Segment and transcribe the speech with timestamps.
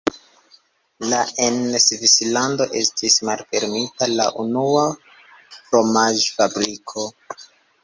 [1.11, 1.17] La
[1.47, 4.89] en Svislando estis malfermita la unua
[5.61, 7.09] fromaĝ-fabriko.